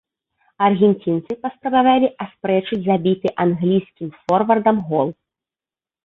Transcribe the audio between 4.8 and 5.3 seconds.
гол.